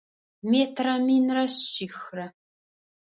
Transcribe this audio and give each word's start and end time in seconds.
Метрэ 0.49 0.93
минрэ 1.07 1.45
шъихрэ. 1.71 2.25